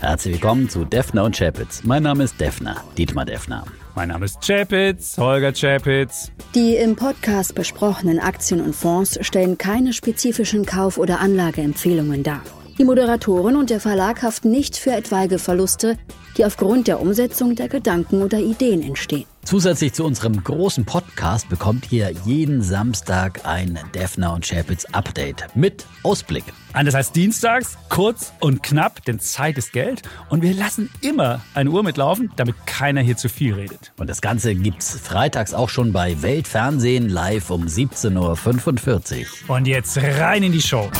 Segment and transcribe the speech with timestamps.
[0.00, 1.82] Herzlich willkommen zu Defner und Chapitz.
[1.84, 3.66] Mein Name ist Defner, Dietmar Defner.
[3.94, 6.32] Mein Name ist Chapitz, Holger Chapitz.
[6.54, 12.40] Die im Podcast besprochenen Aktien und Fonds stellen keine spezifischen Kauf- oder Anlageempfehlungen dar.
[12.80, 15.98] Die Moderatoren und der Verlag haften nicht für etwaige Verluste,
[16.38, 19.26] die aufgrund der Umsetzung der Gedanken oder Ideen entstehen.
[19.44, 25.84] Zusätzlich zu unserem großen Podcast bekommt ihr jeden Samstag ein Defner und Chapitz Update mit
[26.04, 26.44] Ausblick.
[26.72, 30.00] Anders als dienstags, kurz und knapp, denn Zeit ist Geld.
[30.30, 33.92] Und wir lassen immer eine Uhr mitlaufen, damit keiner hier zu viel redet.
[33.98, 39.54] Und das Ganze gibt's freitags auch schon bei Weltfernsehen live um 17.45 Uhr.
[39.54, 40.90] Und jetzt rein in die Show.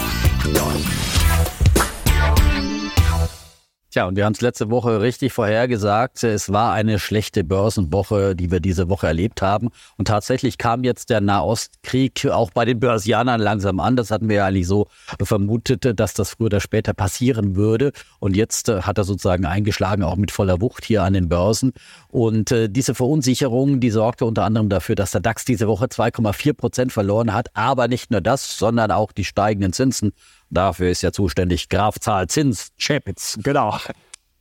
[3.93, 6.23] Tja, und wir haben es letzte Woche richtig vorhergesagt.
[6.23, 9.71] Es war eine schlechte Börsenwoche, die wir diese Woche erlebt haben.
[9.97, 13.97] Und tatsächlich kam jetzt der Nahostkrieg auch bei den Börsianern langsam an.
[13.97, 14.87] Das hatten wir ja eigentlich so
[15.21, 17.91] vermutet, dass das früher oder später passieren würde.
[18.21, 21.73] Und jetzt äh, hat er sozusagen eingeschlagen, auch mit voller Wucht hier an den Börsen.
[22.07, 26.53] Und äh, diese Verunsicherung, die sorgte unter anderem dafür, dass der DAX diese Woche 2,4
[26.53, 27.49] Prozent verloren hat.
[27.55, 30.13] Aber nicht nur das, sondern auch die steigenden Zinsen
[30.51, 33.39] Dafür ist ja zuständig Graf Zahl Zins Chapitz.
[33.43, 33.79] Genau.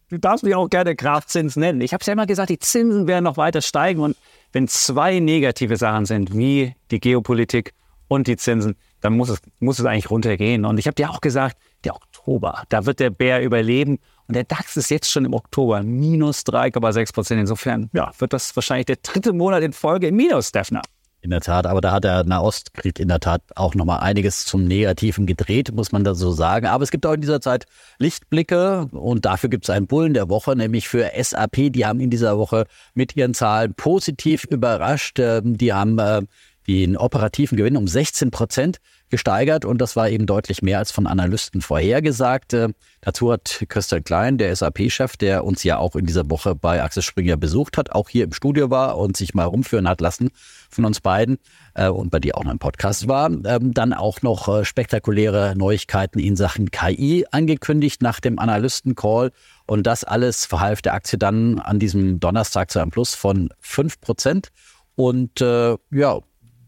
[0.09, 1.81] Du darfst mich auch gerne Graf Zins nennen.
[1.81, 4.01] Ich habe es ja immer gesagt, die Zinsen werden noch weiter steigen.
[4.01, 4.17] Und
[4.51, 7.73] wenn zwei negative Sachen sind, wie die Geopolitik
[8.07, 10.65] und die Zinsen, dann muss es, muss es eigentlich runtergehen.
[10.65, 13.99] Und ich habe dir auch gesagt, der Oktober, da wird der Bär überleben.
[14.27, 17.39] Und der DAX ist jetzt schon im Oktober minus 3,6 Prozent.
[17.39, 20.81] Insofern ja, wird das wahrscheinlich der dritte Monat in Folge im Minus, Defner.
[21.21, 24.63] In der Tat, aber da hat der Nahostkrieg in der Tat auch nochmal einiges zum
[24.63, 26.65] Negativen gedreht, muss man da so sagen.
[26.65, 27.65] Aber es gibt auch in dieser Zeit
[27.97, 31.73] Lichtblicke und dafür gibt es einen Bullen der Woche, nämlich für SAP.
[31.73, 35.19] Die haben in dieser Woche mit ihren Zahlen positiv überrascht.
[35.19, 36.21] Ähm, die haben äh,
[36.69, 38.77] den operativen Gewinn um 16 Prozent
[39.09, 42.53] gesteigert und das war eben deutlich mehr als von Analysten vorhergesagt.
[42.53, 42.69] Äh,
[43.01, 47.03] dazu hat Christian Klein, der SAP-Chef, der uns ja auch in dieser Woche bei Axel
[47.03, 50.29] Springer besucht hat, auch hier im Studio war und sich mal rumführen hat lassen
[50.69, 51.37] von uns beiden
[51.73, 55.55] äh, und bei dir auch noch im Podcast war, ähm, dann auch noch äh, spektakuläre
[55.57, 59.31] Neuigkeiten in Sachen KI angekündigt nach dem Analysten-Call
[59.65, 64.01] und das alles verhalf der Aktie dann an diesem Donnerstag zu einem Plus von 5
[64.01, 64.49] Prozent
[64.95, 66.19] und äh, ja,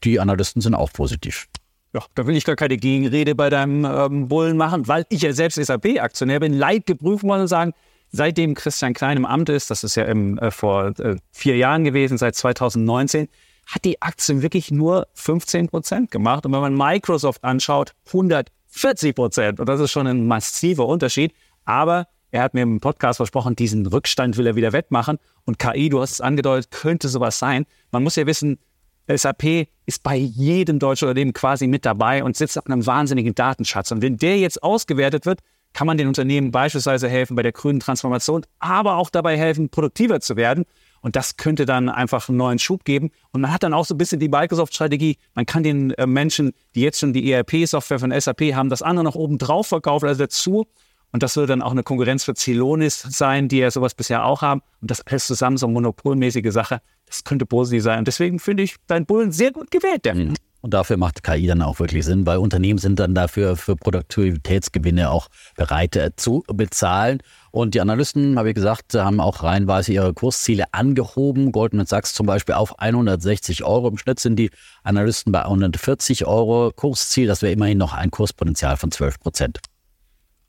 [0.04, 1.48] die Analysten sind auch positiv.
[1.94, 5.34] Ja, da will ich gar keine Gegenrede bei deinem ähm, Bullen machen, weil ich ja
[5.34, 7.74] selbst SAP-Aktionär bin, leid geprüft, muss man sagen.
[8.14, 11.84] Seitdem Christian Klein im Amt ist, das ist ja im, äh, vor äh, vier Jahren
[11.84, 13.28] gewesen, seit 2019,
[13.68, 16.46] hat die Aktie wirklich nur 15 Prozent gemacht.
[16.46, 19.60] Und wenn man Microsoft anschaut, 140 Prozent.
[19.60, 21.34] Und das ist schon ein massiver Unterschied.
[21.66, 25.20] Aber er hat mir im Podcast versprochen, diesen Rückstand will er wieder wettmachen.
[25.46, 27.66] Und KI, du hast es angedeutet, könnte sowas sein.
[27.92, 28.60] Man muss ja wissen,
[29.08, 33.92] SAP ist bei jedem deutschen Unternehmen quasi mit dabei und sitzt auf einem wahnsinnigen Datenschatz.
[33.92, 35.40] Und wenn der jetzt ausgewertet wird,
[35.74, 40.20] kann man den Unternehmen beispielsweise helfen bei der grünen Transformation, aber auch dabei helfen, produktiver
[40.20, 40.66] zu werden.
[41.02, 43.12] Und das könnte dann einfach einen neuen Schub geben.
[43.32, 45.18] Und man hat dann auch so ein bisschen die Microsoft-Strategie.
[45.34, 49.04] Man kann den äh, Menschen, die jetzt schon die ERP-Software von SAP haben, das andere
[49.04, 50.68] noch oben drauf verkaufen, also dazu.
[51.12, 54.42] Und das würde dann auch eine Konkurrenz für Celonis sein, die ja sowas bisher auch
[54.42, 54.62] haben.
[54.82, 56.82] Und das alles zusammen so eine monopolmäßige Sache.
[57.06, 58.00] Das könnte positiv sein.
[58.00, 60.16] Und deswegen finde ich deinen Bullen sehr gut gewählt, der.
[60.16, 60.34] Mhm.
[60.62, 65.10] Und dafür macht KI dann auch wirklich Sinn, weil Unternehmen sind dann dafür für Produktivitätsgewinne
[65.10, 67.22] auch bereit äh, zu bezahlen.
[67.50, 71.52] Und die Analysten, habe ich gesagt, haben auch reihenweise ihre Kursziele angehoben.
[71.52, 73.88] Goldman Sachs zum Beispiel auf 160 Euro.
[73.88, 74.52] Im Schnitt sind die
[74.84, 77.28] Analysten bei 140 Euro Kursziel.
[77.28, 79.60] Das wäre immerhin noch ein Kurspotenzial von 12 Prozent.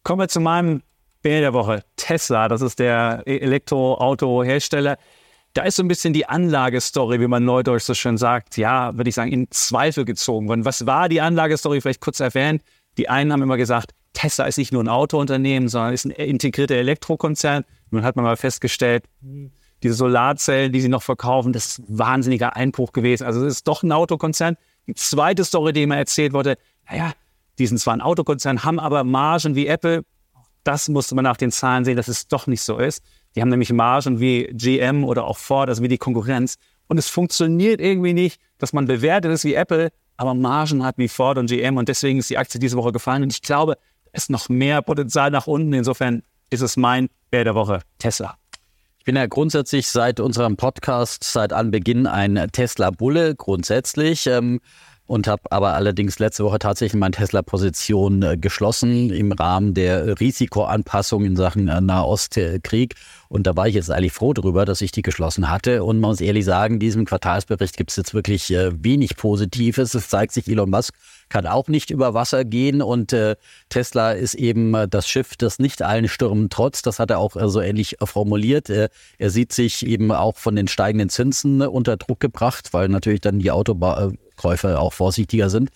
[0.03, 0.83] Kommen wir zu meinem
[1.23, 1.85] Bär der Woche.
[1.97, 4.99] Tesla, das ist der Elektroauto-Hersteller
[5.55, 9.11] da ist so ein bisschen die Anlagestory, wie man neudeutsch so schön sagt, ja, würde
[9.11, 10.65] ich sagen, in Zweifel gezogen worden.
[10.65, 11.81] Was war die Anlagestory?
[11.81, 12.63] Vielleicht kurz erwähnt.
[12.97, 16.77] Die einen haben immer gesagt, Tesla ist nicht nur ein Autounternehmen, sondern ist ein integrierter
[16.77, 17.65] Elektrokonzern.
[17.91, 19.05] Nun hat man mal festgestellt,
[19.83, 23.25] diese Solarzellen, die sie noch verkaufen, das ist ein wahnsinniger Einbruch gewesen.
[23.25, 24.57] Also es ist doch ein Autokonzern.
[24.87, 26.57] Die zweite Story, die immer erzählt wurde,
[26.89, 27.13] naja,
[27.59, 30.05] die sind zwar ein Autokonzern, haben aber Margen wie Apple.
[30.65, 33.03] Das musste man nach den Zahlen sehen, dass es doch nicht so ist.
[33.35, 36.57] Die haben nämlich Margen wie GM oder auch Ford, also wie die Konkurrenz.
[36.89, 41.09] Und es funktioniert irgendwie nicht, dass man bewertet ist wie Apple, aber Margen hat wie
[41.09, 41.77] Ford und GM.
[41.77, 43.23] Und deswegen ist die Aktie diese Woche gefallen.
[43.23, 43.77] Und ich glaube,
[44.13, 45.73] es ist noch mehr Potenzial nach unten.
[45.73, 48.37] Insofern ist es mein Bär der Woche, Tesla.
[48.99, 54.29] Ich bin ja grundsätzlich seit unserem Podcast, seit Anbeginn ein Tesla-Bulle, grundsätzlich.
[54.29, 54.61] Ähm,
[55.13, 61.27] und habe aber allerdings letzte Woche tatsächlich meine Tesla-Position äh, geschlossen im Rahmen der Risikoanpassung
[61.27, 62.95] in Sachen äh, Nahostkrieg.
[63.29, 65.85] Und da war ich jetzt eigentlich froh darüber, dass ich die geschlossen hatte.
[65.85, 69.93] Und man muss ehrlich sagen, in diesem Quartalsbericht gibt es jetzt wirklich äh, wenig Positives.
[69.93, 70.95] Es zeigt sich, Elon Musk
[71.29, 73.37] kann auch nicht über Wasser gehen und äh,
[73.69, 76.81] Tesla ist eben äh, das Schiff, das nicht allen Stürmen trotz.
[76.81, 78.71] Das hat er auch äh, so ähnlich äh, formuliert.
[78.71, 83.41] er sieht sich eben auch von den steigenden Zinsen unter Druck gebracht, weil natürlich dann
[83.41, 83.51] die
[84.37, 85.71] Autokäufer auch vorsichtiger sind,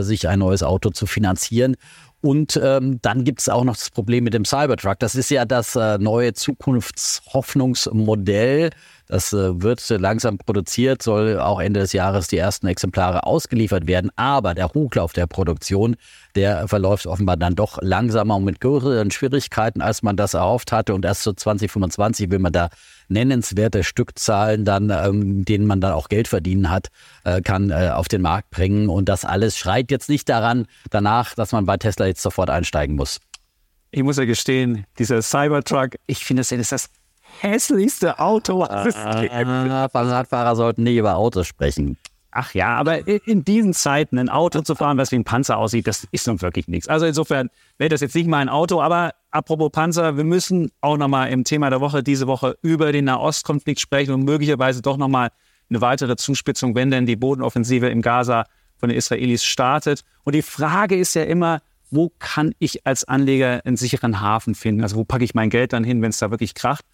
[0.00, 1.76] sich ein neues Auto zu finanzieren.
[2.22, 5.00] Und ähm, dann gibt es auch noch das Problem mit dem Cybertruck.
[5.00, 8.70] Das ist ja das äh, neue Zukunftshoffnungsmodell.
[9.08, 14.12] Das äh, wird langsam produziert, soll auch Ende des Jahres die ersten Exemplare ausgeliefert werden.
[14.14, 15.96] Aber der Hochlauf der Produktion,
[16.36, 20.94] der verläuft offenbar dann doch langsamer und mit größeren Schwierigkeiten, als man das erhofft hatte.
[20.94, 22.68] Und erst so 2025 will man da
[23.12, 26.88] nennenswerte Stückzahlen dann, ähm, denen man dann auch Geld verdienen hat,
[27.24, 28.88] äh, kann äh, auf den Markt bringen.
[28.88, 32.96] Und das alles schreit jetzt nicht daran, danach, dass man bei Tesla jetzt sofort einsteigen
[32.96, 33.20] muss.
[33.90, 36.88] Ich muss ja gestehen, dieser Cybertruck, ich finde, das ist das
[37.40, 39.32] hässlichste Auto, was es gibt.
[39.34, 41.98] Radfahrer sollten nicht über Autos sprechen.
[42.30, 45.86] Ach ja, aber in diesen Zeiten ein Auto zu fahren, was wie ein Panzer aussieht,
[45.86, 46.88] das ist nun wirklich nichts.
[46.88, 50.96] Also insofern wäre das jetzt nicht mal ein Auto, aber apropos Panzer, wir müssen auch
[50.96, 55.30] nochmal im Thema der Woche diese Woche über den Nahostkonflikt sprechen und möglicherweise doch nochmal
[55.68, 58.44] eine weitere Zuspitzung, wenn denn die Bodenoffensive im Gaza
[58.76, 60.04] von den Israelis startet.
[60.22, 64.82] Und die Frage ist ja immer, wo kann ich als Anleger einen sicheren Hafen finden?
[64.82, 66.84] Also wo packe ich mein Geld dann hin, wenn es da wirklich kracht?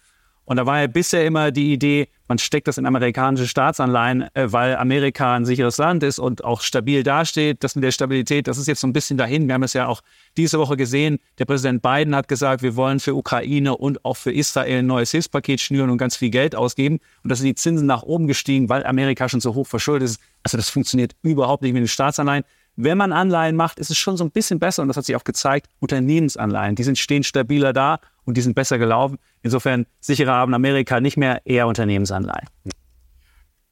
[0.49, 4.51] Und da war ja bisher immer die Idee, man steckt das in amerikanische Staatsanleihen, äh,
[4.51, 7.63] weil Amerika ein sicheres Land ist und auch stabil dasteht.
[7.63, 9.45] Das mit der Stabilität, das ist jetzt so ein bisschen dahin.
[9.45, 10.01] Wir haben es ja auch
[10.37, 11.19] diese Woche gesehen.
[11.37, 15.11] Der Präsident Biden hat gesagt, wir wollen für Ukraine und auch für Israel ein neues
[15.11, 16.99] Hilfspaket schnüren und ganz viel Geld ausgeben.
[17.23, 20.19] Und da sind die Zinsen nach oben gestiegen, weil Amerika schon so hoch verschuldet ist.
[20.41, 22.43] Also das funktioniert überhaupt nicht mit den Staatsanleihen.
[22.81, 25.15] Wenn man Anleihen macht, ist es schon so ein bisschen besser und das hat sich
[25.15, 25.67] auch gezeigt.
[25.79, 27.99] Unternehmensanleihen, die sind, stehen stabiler da
[28.29, 29.17] und die sind besser gelaufen.
[29.41, 32.47] Insofern sicherer haben Amerika nicht mehr, eher Unternehmensanleihen.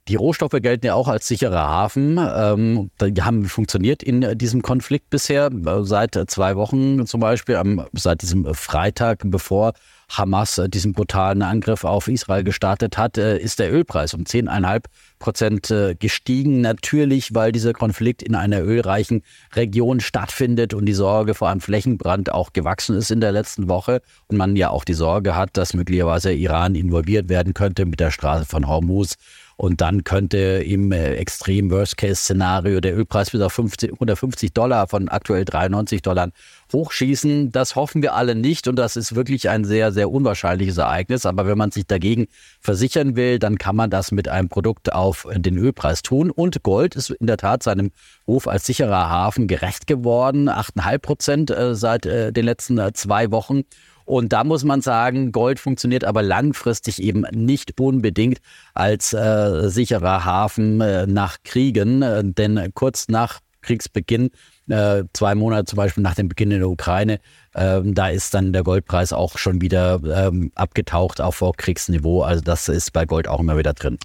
[0.07, 2.17] Die Rohstoffe gelten ja auch als sicherer Hafen.
[2.17, 5.49] Ähm, die haben funktioniert in diesem Konflikt bisher.
[5.81, 7.61] Seit zwei Wochen zum Beispiel,
[7.93, 9.73] seit diesem Freitag, bevor
[10.09, 14.83] Hamas diesen brutalen Angriff auf Israel gestartet hat, äh, ist der Ölpreis um 10,5
[15.19, 16.61] Prozent äh, gestiegen.
[16.61, 19.23] Natürlich, weil dieser Konflikt in einer ölreichen
[19.55, 24.01] Region stattfindet und die Sorge vor einem Flächenbrand auch gewachsen ist in der letzten Woche
[24.27, 28.11] und man ja auch die Sorge hat, dass möglicherweise Iran involviert werden könnte mit der
[28.11, 29.15] Straße von Hormuz
[29.57, 35.45] und dann könnte im äh, extrem Worst-Case-Szenario der Ölpreis auf 50, 150 Dollar von aktuell
[35.45, 36.29] 93 Dollar
[36.71, 37.51] hochschießen.
[37.51, 41.25] Das hoffen wir alle nicht und das ist wirklich ein sehr, sehr unwahrscheinliches Ereignis.
[41.25, 42.27] Aber wenn man sich dagegen
[42.61, 46.29] versichern will, dann kann man das mit einem Produkt auf den Ölpreis tun.
[46.29, 47.89] Und Gold ist in der Tat seinem
[48.27, 50.49] Ruf als sicherer Hafen gerecht geworden.
[50.49, 53.63] 8,5 Prozent äh, seit äh, den letzten zwei Wochen.
[54.07, 58.39] Und da muss man sagen, Gold funktioniert aber langfristig eben nicht unbedingt
[58.73, 64.29] als äh, sicherer Hafen äh, nach Kriegen, äh, denn kurz nach Kriegsbeginn,
[64.69, 67.19] äh, zwei Monate zum Beispiel nach dem Beginn in der Ukraine,
[67.53, 72.21] ähm, da ist dann der Goldpreis auch schon wieder ähm, abgetaucht auf Vorkriegsniveau.
[72.21, 73.97] Also das ist bei Gold auch immer wieder drin.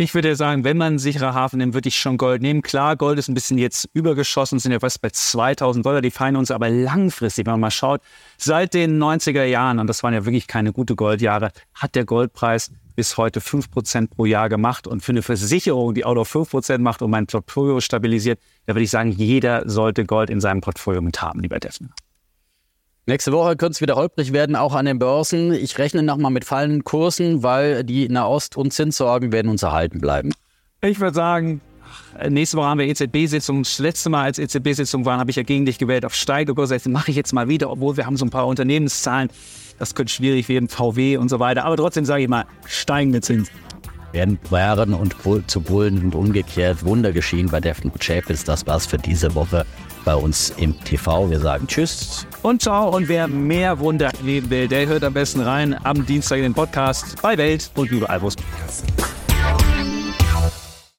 [0.00, 2.62] Ich würde sagen, wenn man einen sicherer Hafen nimmt, würde ich schon Gold nehmen.
[2.62, 6.36] Klar, Gold ist ein bisschen jetzt übergeschossen, sind ja fast bei 2000 Dollar, die fallen
[6.36, 8.00] uns aber langfristig, wenn man mal schaut,
[8.38, 12.70] seit den 90er Jahren, und das waren ja wirklich keine gute Goldjahre, hat der Goldpreis
[12.96, 14.86] bis heute 5% pro Jahr gemacht.
[14.86, 18.84] Und für eine Versicherung, die auch noch 5% macht und mein Portfolio stabilisiert, da würde
[18.84, 21.90] ich sagen, jeder sollte Gold in seinem Portfolio mit haben, lieber Defner.
[23.06, 25.52] Nächste Woche könnte es wieder holprig werden, auch an den Börsen.
[25.52, 30.32] Ich rechne nochmal mit fallenden Kursen, weil die Nahost- und Zinssorgen werden uns erhalten bleiben.
[30.82, 31.60] Ich würde sagen,
[32.28, 33.62] nächste Woche haben wir EZB-Sitzung.
[33.62, 36.74] Das letzte Mal, als EZB-Sitzung waren, habe ich ja gegen dich gewählt auf steigende Kurse.
[36.74, 39.28] Das mache ich jetzt mal wieder, obwohl wir haben so ein paar Unternehmenszahlen.
[39.78, 41.64] Das könnte schwierig werden, VW und so weiter.
[41.64, 43.54] Aber trotzdem sage ich mal, steigende Zinsen.
[44.12, 45.14] Werden Bären und
[45.46, 48.44] zu Bullen und umgekehrt Wunder geschehen bei Defton Chapels.
[48.44, 49.64] Das war's für diese Woche
[50.04, 51.30] bei uns im TV.
[51.30, 52.26] Wir sagen Tschüss.
[52.42, 52.94] Und ciao.
[52.94, 56.54] Und wer mehr Wunder erleben will, der hört am besten rein am Dienstag in den
[56.54, 58.99] Podcast bei Welt und überall, wo es Podcasts.